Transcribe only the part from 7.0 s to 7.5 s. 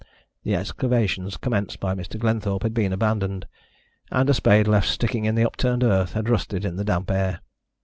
air.